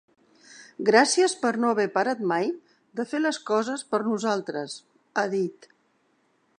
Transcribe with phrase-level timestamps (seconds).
[0.87, 2.49] Gràcies per no haver parat mai
[3.01, 4.81] de fer les coses per nosaltres,
[5.23, 5.71] ha dit.